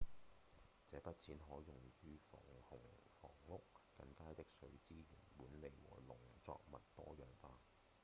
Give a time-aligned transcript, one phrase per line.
[0.87, 2.79] 這筆錢可用於防洪
[3.19, 3.63] 房屋、
[3.95, 7.61] 更佳的水資源管理和農作物多樣化